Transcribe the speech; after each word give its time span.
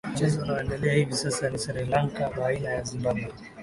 mchezo 0.13 0.41
unaoendelea 0.41 0.93
hivi 0.93 1.13
sasa 1.13 1.49
ni 1.49 1.57
srilanka 1.59 2.29
baina 2.29 2.69
ya 2.69 2.81
zimbabwe 2.83 3.33